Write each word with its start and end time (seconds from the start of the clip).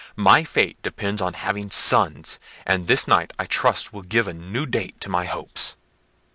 My 0.15 0.43
fate 0.43 0.81
depends 0.81 1.21
on 1.21 1.35
having 1.35 1.69
sons, 1.69 2.39
and 2.65 2.87
this 2.87 3.07
night 3.07 3.33
I 3.37 3.45
trust 3.45 3.93
will 3.93 4.01
give 4.01 4.27
a 4.27 4.33
new 4.33 4.65
date 4.65 4.99
to 5.01 5.09
my 5.09 5.25
hopes." 5.25 5.75